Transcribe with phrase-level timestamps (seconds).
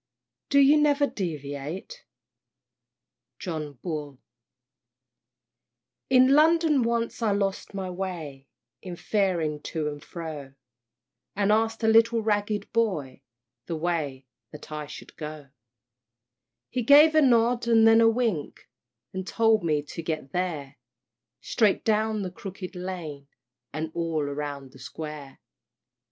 [0.49, 2.05] "Do you never deviate?"
[3.37, 4.17] John Bull.
[6.09, 8.47] In London once I lost my way
[8.81, 10.55] In faring to and fro,
[11.35, 13.21] And ask'd a little ragged boy
[13.67, 15.49] The way that I should go;
[16.71, 18.67] He gave a nod, and then a wink,
[19.13, 20.77] And told me to get there
[21.41, 23.27] "Straight down the Crooked Lane,
[23.71, 25.37] And all round the Square."